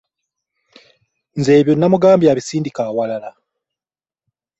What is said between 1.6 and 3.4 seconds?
namugambye abisindike awalala.